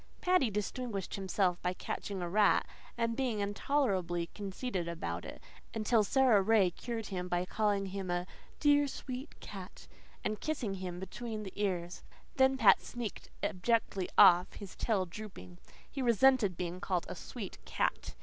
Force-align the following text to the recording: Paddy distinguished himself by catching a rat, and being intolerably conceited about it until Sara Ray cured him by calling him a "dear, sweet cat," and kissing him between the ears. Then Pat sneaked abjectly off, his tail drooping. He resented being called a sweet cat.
Paddy 0.19 0.49
distinguished 0.49 1.13
himself 1.13 1.61
by 1.61 1.73
catching 1.73 2.23
a 2.23 2.27
rat, 2.27 2.65
and 2.97 3.15
being 3.15 3.39
intolerably 3.39 4.31
conceited 4.33 4.87
about 4.87 5.25
it 5.25 5.39
until 5.75 6.03
Sara 6.03 6.41
Ray 6.41 6.71
cured 6.71 7.05
him 7.09 7.27
by 7.27 7.45
calling 7.45 7.85
him 7.85 8.09
a 8.09 8.25
"dear, 8.59 8.87
sweet 8.87 9.39
cat," 9.39 9.87
and 10.23 10.41
kissing 10.41 10.73
him 10.73 10.99
between 10.99 11.43
the 11.43 11.53
ears. 11.55 12.01
Then 12.37 12.57
Pat 12.57 12.81
sneaked 12.81 13.29
abjectly 13.43 14.09
off, 14.17 14.53
his 14.53 14.75
tail 14.75 15.05
drooping. 15.05 15.59
He 15.87 16.01
resented 16.01 16.57
being 16.57 16.79
called 16.81 17.05
a 17.07 17.13
sweet 17.13 17.63
cat. 17.65 18.15